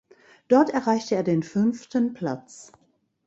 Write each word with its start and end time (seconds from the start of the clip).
Dort 0.47 0.71
erreichte 0.71 1.13
er 1.13 1.21
den 1.21 1.43
fünften 1.43 2.15
Platz. 2.15 2.71